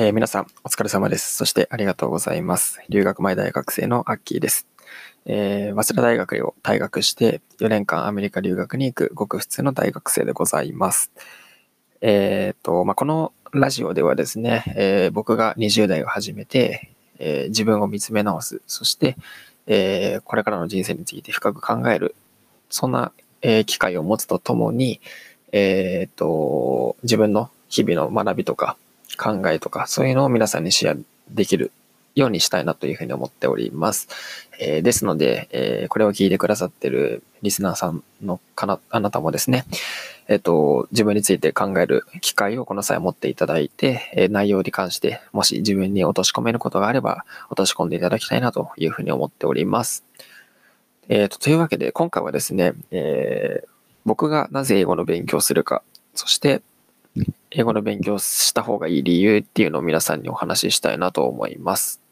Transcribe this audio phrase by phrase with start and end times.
[0.00, 1.34] えー、皆さん、お疲れ様です。
[1.34, 2.80] そしてありがとうございます。
[2.88, 4.68] 留学前大学生のアッキーです。
[5.26, 11.10] えー、早稲田大学を退学して4年間アメリカ留学に行くごく普通の大学生でございます。
[12.00, 19.16] えっ、ー、と、まあ、このラジオではですね、えー、僕が20代を始めて、えー、自分を見つめ直す、そして、
[19.66, 22.14] えー、これからの人生について深く考える、
[22.70, 23.10] そんな、
[23.42, 25.00] えー、機会を持つとともに、
[25.50, 28.76] えっ、と、自分の日々の学びとか、
[29.18, 30.96] 考えとか、そういうのを皆さんにシェア
[31.30, 31.72] できる
[32.14, 34.08] ようにしたいなというふうに思っております。
[34.60, 39.64] えー、ですので、えー、これを聞いてくださってるリスナーさんのかな、あなたもですね、
[40.26, 50.04] えっ、ー、と、自分について考える機会をこの際持っていただいて、え内容に関して、もし自分に落とし込めることがあれば、落とし込んでいただきたいなというふうに思っております。
[51.08, 53.64] えっ、と、というわけで、今回はですね、え
[54.04, 55.82] 僕がなぜ英語の勉強するか、
[56.14, 56.62] そして、
[57.50, 62.02] 英語の勉強した方がいい理由っていうのを皆さんにお話ししたいなと思います。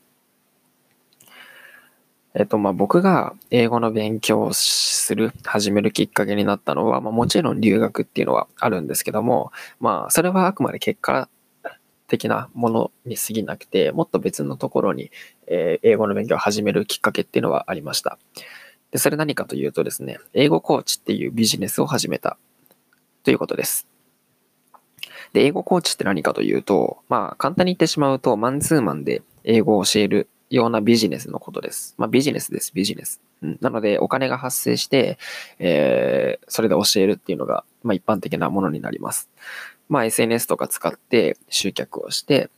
[2.38, 11.30] えっと、まあ、僕が英語の勉強をする、始めるきっかけになったのは、まあ、もちろん留学っていうのはあるんですけども、まあ、それはあくまで結果
[12.08, 15.10] 的なものに過ぎなくて、もっと別のところに、
[15.46, 18.18] えー、英語の勉強を始めるきっかけっていうのはありました。
[18.90, 22.36] で、それ何かというとですね、英語コーチっていうビジネスを始めた
[23.24, 23.88] ということです。
[25.36, 31.94] で、英語コーチって何かというと、まあ、簡単に言ってしまうと、マンツーマンで英語を教えるようなビジネスのことです。
[31.98, 33.20] まあ、ビジネスです、ビジネス。
[33.42, 35.18] うん、なので、お金が発生して、
[35.58, 39.28] えー、それで教えるっていうのが、まあ、一般的なものになります。
[39.90, 42.48] まあ、SNS とか使って集客をして、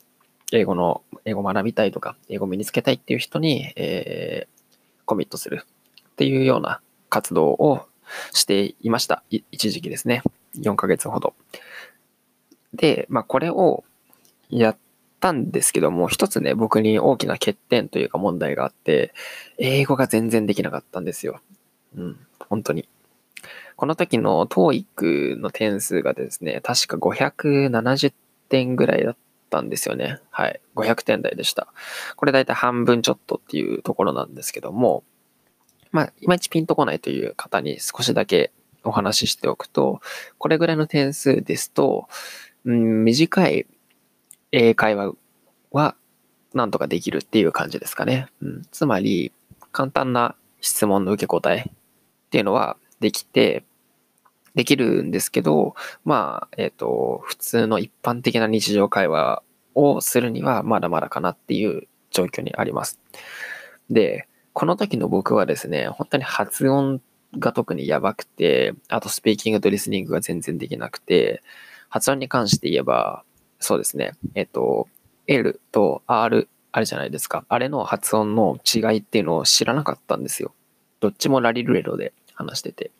[0.52, 5.64] 英語の、英語学びたいとか、英語身につけたいっていう人に、えー、コミットする
[6.12, 7.88] っていうような活動を
[8.32, 9.24] していました。
[9.30, 10.22] 一時期ですね。
[10.56, 11.34] 4ヶ月ほど。
[12.74, 13.84] で、まあこれを
[14.50, 14.78] やっ
[15.20, 19.12] たんですけども、一つね、僕に大きな欠点というか問題があって、
[19.58, 21.40] 英語が全然できなかったんですよ。
[21.96, 22.88] うん、本当に。
[23.76, 28.12] この時の TOEIC の点数がですね、確か570
[28.48, 29.16] 点ぐらいだっ
[29.50, 30.18] たんですよね。
[30.30, 30.60] はい。
[30.74, 31.68] 500点台でした。
[32.16, 35.04] これだいたい半分ちょっとっていうところなんですけども、
[35.92, 38.52] まあ、いまいちピンとこないという方に少しだけ
[38.84, 40.00] お話ししておくと、
[40.38, 42.08] これぐらいの点数ですと、
[42.68, 43.66] うん、短い
[44.52, 45.14] 英会話
[45.70, 45.96] は
[46.52, 48.28] なんとかできるっていう感じですかね。
[48.42, 49.32] うん、つまり、
[49.72, 51.72] 簡単な質問の受け答えっ
[52.30, 53.64] ていうのはできて、
[54.54, 59.42] できるんですけど、まあ、えっ、ー、と、普通の一般的な日常会話
[59.74, 63.00] をするにはまだまだかなっていう状況にあります。
[63.88, 67.00] で、この時の僕はですね、本当に発音
[67.38, 71.42] が特にやばくて、あとスピーキングとリスニングが全然できなくて、
[71.88, 73.24] 発音に関して言えば、
[73.60, 74.12] そうですね。
[74.34, 74.88] えっと、
[75.26, 77.44] L と R あるじゃないですか。
[77.48, 80.54] あれの発音の違いっていうのを知らなかったんですよ。
[81.00, 82.90] どっちもラリルレロで話してて。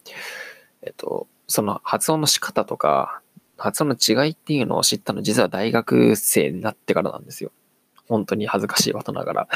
[0.82, 3.21] えっと、その発音の仕方とか、
[3.56, 7.50] 発音の違いっていうのを知ったの実は大学生になってからなんですよ。
[8.09, 9.48] 本当に恥ずかしいことながら。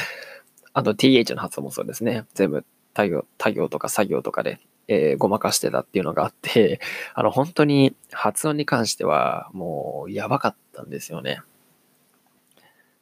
[0.73, 2.25] あと th の発音もそうですね。
[2.33, 6.79] 全部、他行、他行とか作業とかでえー、ごまかしてたっていうのがあって、
[7.13, 11.41] あの、本当に発音に関してはもうやばかったんですよね。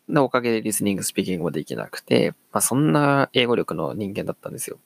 [0.10, 4.80] で、おかげでリスニング、スピーキングもできなくて、まあ、そんな英語力の人間だったんですよ。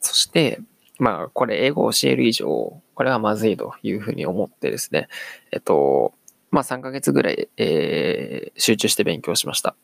[0.00, 0.60] そして、
[0.98, 5.08] まあ、これ英語を教える以上、これはまずいというふうに思ってですね、
[5.50, 6.14] えっと、
[6.50, 9.74] まあ、3ヶ月ぐらい、えー、集中して勉強しました。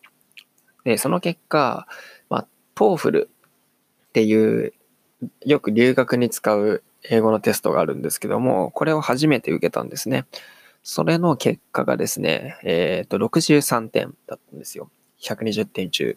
[0.84, 1.88] で、その結果、
[2.28, 3.30] まあ、 TOEFL
[4.08, 4.72] っていう
[5.44, 10.26] よく留学に使う英語のテストがあるんですけども、これを初めて受けたんですね。
[10.82, 14.90] それの結果がですね、えっ、ー、と、63点だったんですよ。
[15.20, 16.16] 120点中。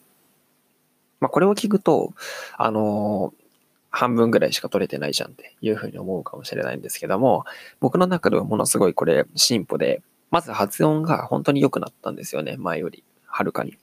[1.20, 2.14] まあ、これを聞くと、
[2.58, 3.42] あのー、
[3.90, 7.44] 半分ぐらいしか取れてないじゃんっていうふうに思うかもしれないんですけども、
[7.82, 13.78] 僕の中ではものすごいこれ進歩で、まず発音が本当に良くなったんですよね、前より、はるかに。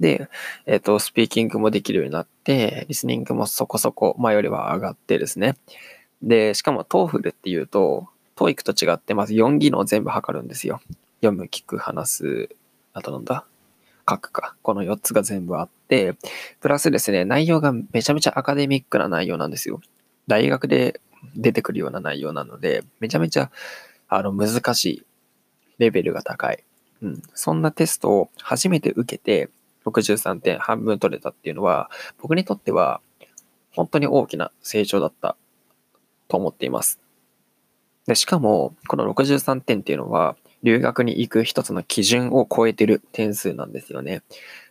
[0.00, 0.28] で、
[0.66, 5.56] えっ、ー、と、スピーキングもできるようになって、リスニングもそこそこ前よりは上がってですね。
[6.22, 10.80] で、しかも TOEFL っていうと、TOEIC と違って、まず4技能全部測るんですよ。
[11.20, 12.48] 読む、聞く、話す、
[12.92, 13.44] あとなんだ？
[14.08, 14.54] 書くか。
[14.62, 16.14] この4つが全部あって、
[16.60, 19.80] プラスですね、内容がめちゃめちゃアカデミックな内容なんですよ。
[20.28, 21.00] 大学で
[21.36, 23.50] 出てくるような内容なので、めちゃめちゃ
[24.08, 25.02] あの難しい。
[25.78, 26.62] レベルが高い。
[27.02, 27.22] うん。
[27.34, 29.50] そんなテストを初めて受けて、
[29.86, 31.90] 63点半分取れたっていうのは、
[32.20, 33.00] 僕にとっては
[33.74, 35.36] 本当に大きな成長だった
[36.28, 36.98] と思っています。
[38.06, 44.22] で、しかも、この63点っていうのは、留学に行く一つの基準を超えてる点数なんですよね。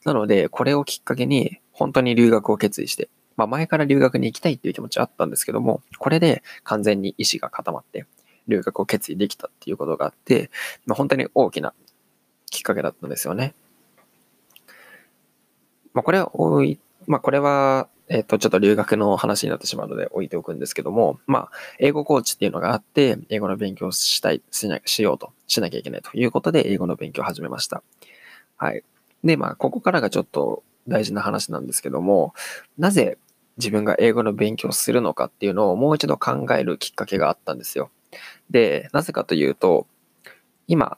[0.03, 8.06] なので、これをきっかけに本当に留学を決意して、まあ前から留学に行きたいっていう気持ちはあったんですけども、これで完全に意志が固まって、
[8.47, 10.50] 留学を決意できたっていうことがあって、
[10.85, 11.73] まあ、本当に大きな
[12.50, 13.53] きっかけだったんですよね。
[15.95, 27.81] まあこれは多い、まあこれはえっ、と、ちょっと留学の話になってしまうので置いておくんですけども、まあ、英語コーチっていうのがあって、英語の勉強したい、しなしようと、しなきゃいけないということで、英語の勉強を始めました。
[28.57, 28.83] はい。
[29.24, 32.36] で、まあ、ここからがちょっと大事な話なんですけども、
[32.77, 33.18] なぜ
[33.57, 37.89] 自分が英語の勉強するのかっていうのをもう一度考えるきっかけがあったんですよ。
[38.51, 39.88] で、なぜかというと、
[40.68, 40.97] 今、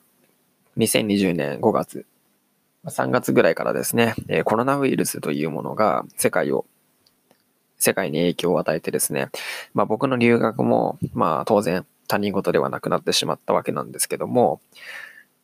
[0.77, 2.05] 2020年5月、
[2.87, 6.65] 3月ぐらいからですね、コロナウイルスというものが世界を
[7.77, 9.29] 世界に影響を与えてですね、
[9.73, 14.61] まあ僕の留学も、まあ当然他人事ではなくなってしまったわけなんですけども、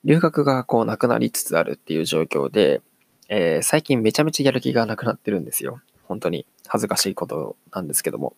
[0.03, 2.81] 留学がこうなくなりつつあるっていう状況で、
[3.29, 5.81] えー、最近めちゃめちゃやる気がなくなってるんですよ。
[6.07, 8.35] 本当に恥ずかしいことなんですけども。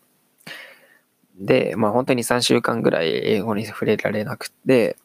[1.39, 4.97] で、まあ本当に3週間ぐらい英語に触れられなくて、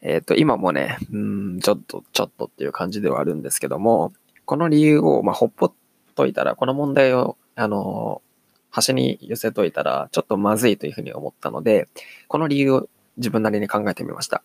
[0.00, 4.12] えっ、ー、と、今もね、うん、ちょっと、ちょっとっていう感じではあるんですけども、
[4.44, 5.72] この理由を、まあ、ほっぽっ
[6.14, 8.22] といたら、この問題をあの、
[8.70, 11.88] 端に寄せといたら、ちょっとまずいというふうに思ったので、
[12.28, 14.44] この理由を自分なりに考えてみました。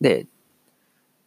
[0.00, 0.26] で、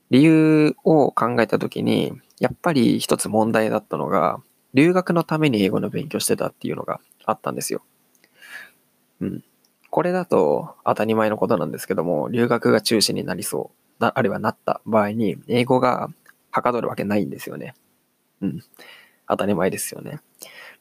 [0.10, 4.42] 理由を考えたときに、やっぱり一つ問題だったのが、
[4.74, 7.82] 留学のために英語の勉強してたっていうのがあったんですよ。
[9.22, 9.44] うん。
[9.90, 16.10] これだと当たり前のことなんですけども、留学が中止になりそう、あるいはなった場合に、英語が
[16.52, 17.74] はかどるわけないんですよね。
[18.42, 18.64] うん。
[19.28, 20.20] 当たり前ですよね。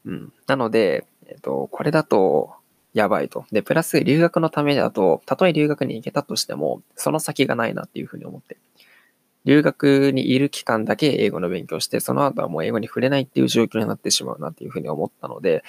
[0.05, 0.33] うん。
[0.47, 2.53] なので、えっと、これだと、
[2.95, 3.45] やばいと。
[3.53, 8.57] で、プラス留学のためだと、たとえ留学に行けたとしても、その先がないなっていうふうに思って。
[9.45, 15.65] 留学にいる期間だけ英語の勉強して、その後はもう英語に触れないっていう状況になってしまうなっていうふうに思ったので、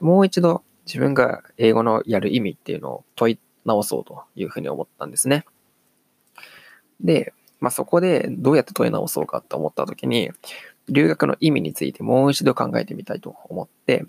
[0.00, 5.44] もう一度自分が英語のやる意味っていうのを問い直そうというふうに思ったんですね。
[7.00, 10.30] で、まあ、そこでどうやって問い直そうかと思った時に、
[10.88, 14.04] 留学の意味についてもう一度考えてみたいと思って、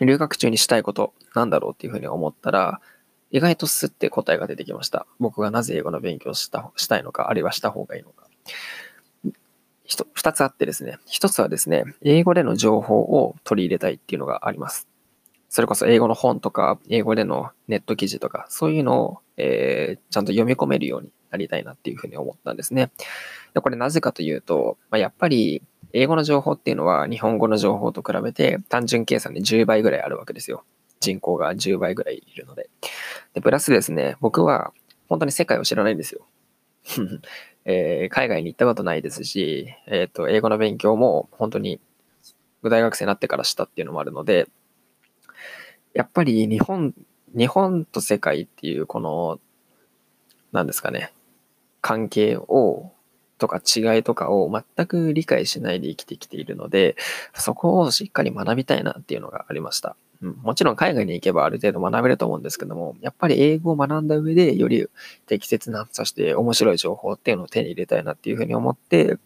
[0.00, 2.80] 留学中にしたいことなんだろうっていうふうに思ったら、
[3.30, 5.06] 意外とスッて答えが出てきました。
[5.18, 8.26] 僕がなぜ英語の勉強したしたいのか、あるいはした方がいいのか。
[10.14, 10.98] 二つあってですね。
[11.06, 14.88] 一つはですね、英語での情報を取り入れたいっていうのがあります。
[15.48, 22.90] それこそ英語の本とか、英語でのネット記事とか、そういうのを、えー、ちゃんと読み込めるようになりたいなっていうふうに思ったんですね。
[23.54, 25.62] でこれなぜかというと、まあ、やっぱり
[25.92, 30.64] 英語の情報っていうのは日本語の情報と比べて単純計算で10倍ぐらいあるわけですよ。
[31.00, 32.68] 人口が10倍ぐらいいるので。
[33.34, 34.72] で、プラスですね、僕は
[35.08, 36.26] 本当に世界を知らないんですよ。
[37.64, 41.80] えー、海外に行ったことないですし、えっ、ー、と、英語の勉強も本当に
[42.62, 44.48] 大学生になってからしたっていうのもあるので、
[45.96, 46.94] やっぱり日本、
[47.34, 49.40] 日本と世界っていうこの、
[50.52, 51.14] なんですかね、
[51.80, 52.92] 関係を、
[53.38, 56.96] とか違いとかを全く理解しないで生きてきているので、
[57.34, 59.96] そこをしっかり学びたいなっていうのがありました。
[60.22, 64.86] うん、もちろん海外に行けばある程度学べると思うんですけども、やっぱり英語を学んだ上でより
[65.26, 69.16] 適切な、そして面白い情報っていうのを手に入れたいなっていうふうに思って、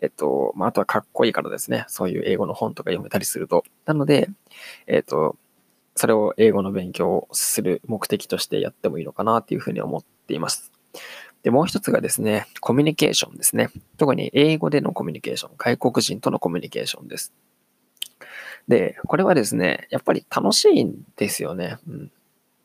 [0.00, 1.84] えっと、まあ、あとはかっこいいからですね。
[1.88, 3.64] そういう英語の本とか読めたりすると。
[3.86, 4.28] なので、
[4.86, 5.36] えっと、
[5.96, 10.70] それを英語の勉強をする目的としてやってもいいのかなっていうふうに思っています。
[11.42, 13.70] で、もう一つがですね、コミュニケーションですね。
[13.96, 17.32] 特に英語でのコミュニケーション、外国人とのコミュニケーションです。
[18.68, 21.78] で、これはですね、やっぱり楽しいんですよね。
[21.88, 22.12] うん、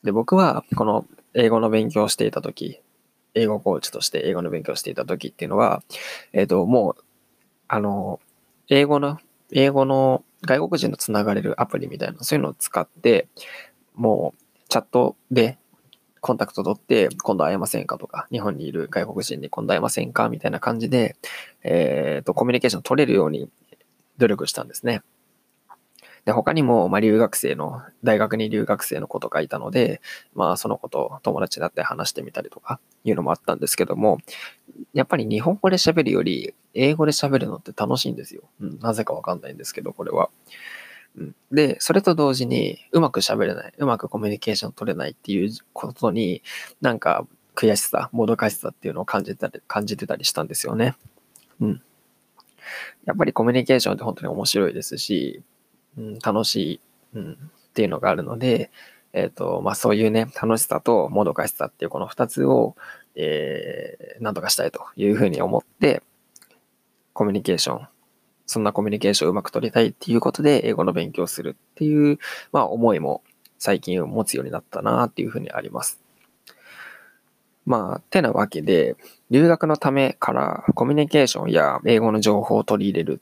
[0.03, 2.81] で、僕はこの英語の勉強をしていた時、
[3.33, 5.83] 英語コーチとして英語の勉強をしていた時っていうのは、
[6.33, 7.03] えっ、ー、と、もう、
[7.67, 8.19] あの、
[8.67, 9.19] 英語の、
[9.51, 13.27] 英語の外国人とつながれるアプリみたいな、そういうのを使って、
[13.95, 15.57] もう、チャットで
[16.21, 21.15] コンタクト取って、今度会えませんかとか、日本にいる外国人に今度会えませんかみたいな感じで、
[21.63, 23.49] えっ、ー、と、コミュニケーション取れるように
[24.17, 25.01] 努力したんですね。
[26.25, 30.01] で、他にも、まあ、留学生の、大学に留学生の子とかいたので、
[30.35, 34.19] まあ、その子と友達だって話してみたりとか、いうのもあったんですけども、
[34.93, 38.43] やっぱり日本語で喋るより、英語で喋るのって楽しいんですよ。
[38.59, 40.29] うん、なぜかわかんないんですけど、これは。
[41.17, 46.43] うん、で、それと同時に、うまく喋れない、うまくコミュニケーション取れないっていうことに、
[46.81, 47.25] なんか
[47.55, 50.95] 悔しさ、もどかしさっていうのを感じたり、感じてたりしたんですよね。
[51.59, 51.81] うん。
[53.05, 55.43] やっぱりコミュニケーションって本当に面白いですし、
[56.23, 56.79] 楽しい、
[57.15, 57.37] うん、っ
[57.73, 58.71] ていうのがあるので、
[59.13, 62.75] えっ、と、まあ、そういうね、楽しさともどかしさっていうこの二つを、
[63.15, 66.01] えー、なんとかしたいというふうに思って、
[67.13, 67.87] コミュニケーション、
[68.45, 72.19] そんなコミュニケーションをうまく取りたいっていうことで、英語の勉強するっていう、
[72.53, 73.21] まあ、思いも
[73.57, 76.01] 最近持つようになったなっていうふうにあります。
[77.65, 78.95] まあ、てなわけで、
[79.29, 83.21] 留学のためからコミュニケーションや英語の情報を取り入れる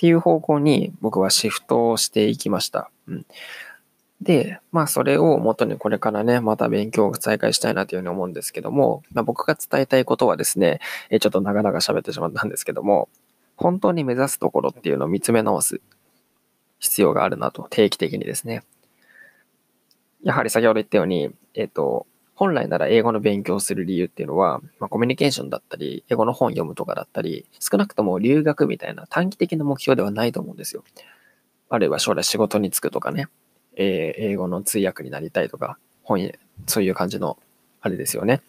[0.00, 2.90] っていう方向に僕はシフトをしていきました。
[3.06, 3.26] うん、
[4.22, 10.80] で、まあそれを元にこれからね、また勉強を再開したいなというふうに思うんですけども、まあ、僕が伝えたいことはですね、
[11.10, 13.10] ちょっと長々喋ってしまったんですけども、
[13.58, 15.82] 本当に目指すところっていうのを見つめ直す
[16.78, 18.62] 必要があるなと、定期的にですね。
[20.22, 22.06] やはり先ほど言ったように、えっ、と、
[22.40, 30.82] 本来なら英語の勉強する理由っていうのは、まあ、コミュニケーションだったり、英語の本読むとかだったり、少なくとも留学みたいな短期的な目標ではないと思うんですよ。
[31.68, 33.28] あるいは将来仕事に就くとかね、
[33.76, 36.32] えー、英語の通訳になりたいとか、本、
[36.66, 37.36] そういう感じの、
[37.82, 38.40] あれですよね。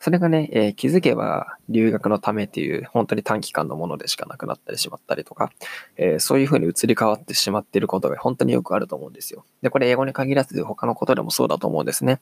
[0.00, 5.52] それがね、えー、気づけば留学のためっていう本当に短期間のものでしかなくなったりしまったりとか、
[5.96, 9.44] えー、そういうふうに移り変わってしまっていることが本当によくあると思うんですよ。
[9.62, 12.20] で、これ英語に限らず他のことでもそうだと思うんですね。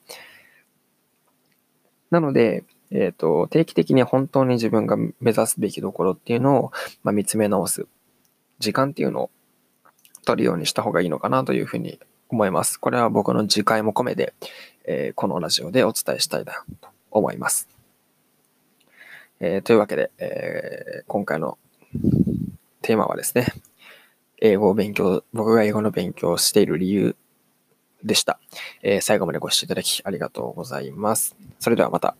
[2.10, 7.86] なので、えっ、ー、と、定期的に本当に自分が目指すべきところっていうのを、まあ、見つめ直す
[8.58, 9.30] 時間っていうのを
[10.24, 12.78] 取るようにした方がいいのかなというふうに思います。
[12.78, 14.34] これは僕の次回も込めて、
[14.84, 17.68] えー、このラジオでお伝えしたいなと思います。
[19.38, 21.58] えー、というわけで、えー、今回の
[22.82, 23.46] テーマはですね、
[24.40, 27.16] 英語を勉強、僕が英語の勉強をしている理由
[28.04, 28.38] でした。
[28.82, 31.36] えー、最後までご視聴いただきありがとうございます。
[31.58, 32.16] それではまた。